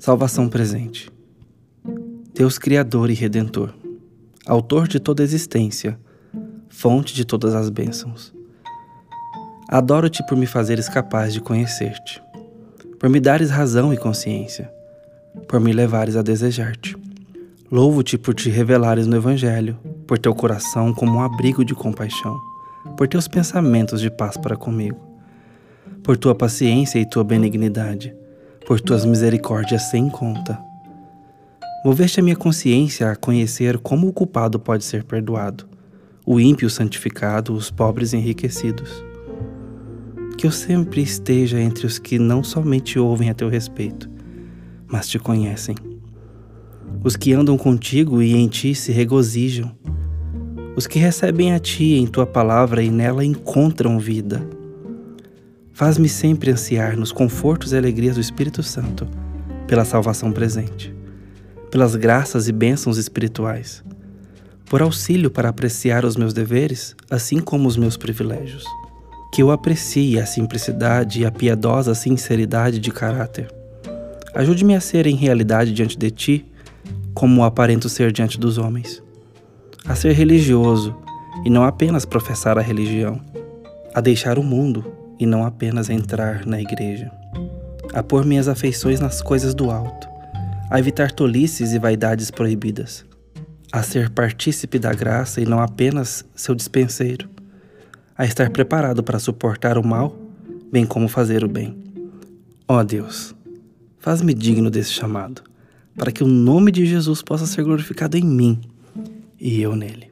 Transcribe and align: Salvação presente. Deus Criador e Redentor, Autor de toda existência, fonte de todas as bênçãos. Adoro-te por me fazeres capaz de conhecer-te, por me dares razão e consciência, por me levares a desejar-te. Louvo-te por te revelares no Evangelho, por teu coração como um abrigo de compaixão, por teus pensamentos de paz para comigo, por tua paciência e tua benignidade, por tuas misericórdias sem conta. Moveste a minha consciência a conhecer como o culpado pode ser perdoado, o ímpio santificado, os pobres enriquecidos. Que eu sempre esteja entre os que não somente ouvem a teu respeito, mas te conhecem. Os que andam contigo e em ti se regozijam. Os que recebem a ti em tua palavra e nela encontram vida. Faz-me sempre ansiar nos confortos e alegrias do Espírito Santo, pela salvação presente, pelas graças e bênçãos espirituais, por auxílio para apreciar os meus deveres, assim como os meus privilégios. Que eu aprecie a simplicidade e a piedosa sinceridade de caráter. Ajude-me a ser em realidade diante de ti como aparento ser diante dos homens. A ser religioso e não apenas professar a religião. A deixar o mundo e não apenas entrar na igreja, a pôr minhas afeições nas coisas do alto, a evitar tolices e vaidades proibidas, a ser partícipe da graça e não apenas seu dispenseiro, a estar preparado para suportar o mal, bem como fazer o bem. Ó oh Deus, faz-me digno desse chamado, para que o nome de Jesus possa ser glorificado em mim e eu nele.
Salvação 0.00 0.48
presente. 0.48 1.12
Deus 2.32 2.58
Criador 2.58 3.10
e 3.10 3.12
Redentor, 3.12 3.74
Autor 4.46 4.88
de 4.88 4.98
toda 4.98 5.22
existência, 5.22 6.00
fonte 6.70 7.14
de 7.14 7.22
todas 7.22 7.54
as 7.54 7.68
bênçãos. 7.68 8.32
Adoro-te 9.68 10.26
por 10.26 10.38
me 10.38 10.46
fazeres 10.46 10.88
capaz 10.88 11.34
de 11.34 11.40
conhecer-te, 11.42 12.22
por 12.98 13.10
me 13.10 13.20
dares 13.20 13.50
razão 13.50 13.92
e 13.92 13.96
consciência, 13.98 14.72
por 15.46 15.60
me 15.60 15.70
levares 15.70 16.16
a 16.16 16.22
desejar-te. 16.22 16.96
Louvo-te 17.70 18.16
por 18.16 18.34
te 18.34 18.48
revelares 18.48 19.06
no 19.06 19.16
Evangelho, 19.16 19.78
por 20.06 20.18
teu 20.18 20.34
coração 20.34 20.94
como 20.94 21.18
um 21.18 21.22
abrigo 21.22 21.62
de 21.62 21.74
compaixão, 21.74 22.40
por 22.96 23.06
teus 23.06 23.28
pensamentos 23.28 24.00
de 24.00 24.10
paz 24.10 24.38
para 24.38 24.56
comigo, 24.56 24.98
por 26.02 26.16
tua 26.16 26.34
paciência 26.34 26.98
e 26.98 27.04
tua 27.04 27.22
benignidade, 27.22 28.18
por 28.70 28.80
tuas 28.80 29.04
misericórdias 29.04 29.90
sem 29.90 30.08
conta. 30.08 30.56
Moveste 31.84 32.20
a 32.20 32.22
minha 32.22 32.36
consciência 32.36 33.10
a 33.10 33.16
conhecer 33.16 33.78
como 33.78 34.06
o 34.06 34.12
culpado 34.12 34.60
pode 34.60 34.84
ser 34.84 35.02
perdoado, 35.02 35.68
o 36.24 36.38
ímpio 36.38 36.70
santificado, 36.70 37.52
os 37.52 37.68
pobres 37.68 38.14
enriquecidos. 38.14 39.04
Que 40.38 40.46
eu 40.46 40.52
sempre 40.52 41.02
esteja 41.02 41.60
entre 41.60 41.84
os 41.84 41.98
que 41.98 42.16
não 42.16 42.44
somente 42.44 42.96
ouvem 42.96 43.28
a 43.28 43.34
teu 43.34 43.48
respeito, 43.48 44.08
mas 44.86 45.08
te 45.08 45.18
conhecem. 45.18 45.74
Os 47.02 47.16
que 47.16 47.32
andam 47.32 47.58
contigo 47.58 48.22
e 48.22 48.36
em 48.36 48.46
ti 48.46 48.72
se 48.76 48.92
regozijam. 48.92 49.76
Os 50.76 50.86
que 50.86 51.00
recebem 51.00 51.52
a 51.54 51.58
ti 51.58 51.94
em 51.94 52.06
tua 52.06 52.24
palavra 52.24 52.84
e 52.84 52.88
nela 52.88 53.24
encontram 53.24 53.98
vida. 53.98 54.59
Faz-me 55.80 56.10
sempre 56.10 56.50
ansiar 56.50 56.94
nos 56.94 57.10
confortos 57.10 57.72
e 57.72 57.76
alegrias 57.78 58.16
do 58.16 58.20
Espírito 58.20 58.62
Santo, 58.62 59.08
pela 59.66 59.82
salvação 59.82 60.30
presente, 60.30 60.94
pelas 61.70 61.96
graças 61.96 62.48
e 62.48 62.52
bênçãos 62.52 62.98
espirituais, 62.98 63.82
por 64.66 64.82
auxílio 64.82 65.30
para 65.30 65.48
apreciar 65.48 66.04
os 66.04 66.16
meus 66.16 66.34
deveres, 66.34 66.94
assim 67.10 67.40
como 67.40 67.66
os 67.66 67.78
meus 67.78 67.96
privilégios. 67.96 68.62
Que 69.32 69.40
eu 69.40 69.50
aprecie 69.50 70.20
a 70.20 70.26
simplicidade 70.26 71.22
e 71.22 71.24
a 71.24 71.32
piedosa 71.32 71.94
sinceridade 71.94 72.78
de 72.78 72.90
caráter. 72.90 73.50
Ajude-me 74.34 74.76
a 74.76 74.82
ser 74.82 75.06
em 75.06 75.16
realidade 75.16 75.72
diante 75.72 75.96
de 75.96 76.10
ti 76.10 76.44
como 77.14 77.42
aparento 77.42 77.88
ser 77.88 78.12
diante 78.12 78.38
dos 78.38 78.58
homens. 78.58 79.02
A 79.86 79.94
ser 79.94 80.12
religioso 80.12 80.94
e 81.42 81.48
não 81.48 81.64
apenas 81.64 82.04
professar 82.04 82.58
a 82.58 82.60
religião. 82.60 83.18
A 83.94 84.02
deixar 84.02 84.38
o 84.38 84.42
mundo 84.42 84.99
e 85.20 85.26
não 85.26 85.44
apenas 85.44 85.90
entrar 85.90 86.46
na 86.46 86.58
igreja, 86.58 87.12
a 87.92 88.02
pôr 88.02 88.24
minhas 88.24 88.48
afeições 88.48 88.98
nas 88.98 89.20
coisas 89.20 89.54
do 89.54 89.70
alto, 89.70 90.08
a 90.70 90.78
evitar 90.78 91.12
tolices 91.12 91.72
e 91.72 91.78
vaidades 91.78 92.30
proibidas, 92.30 93.04
a 93.70 93.82
ser 93.82 94.08
partícipe 94.08 94.78
da 94.78 94.94
graça 94.94 95.40
e 95.40 95.44
não 95.44 95.60
apenas 95.60 96.24
seu 96.34 96.54
dispenseiro, 96.54 97.28
a 98.16 98.24
estar 98.24 98.48
preparado 98.50 99.02
para 99.02 99.18
suportar 99.18 99.76
o 99.76 99.86
mal, 99.86 100.16
bem 100.72 100.86
como 100.86 101.06
fazer 101.06 101.44
o 101.44 101.48
bem. 101.48 101.76
Ó 102.66 102.78
oh 102.78 102.84
Deus, 102.84 103.34
faz-me 103.98 104.32
digno 104.32 104.70
desse 104.70 104.92
chamado, 104.92 105.42
para 105.96 106.10
que 106.10 106.24
o 106.24 106.26
nome 106.26 106.72
de 106.72 106.86
Jesus 106.86 107.20
possa 107.20 107.44
ser 107.46 107.62
glorificado 107.62 108.16
em 108.16 108.24
mim 108.24 108.60
e 109.38 109.60
eu 109.60 109.76
nele. 109.76 110.09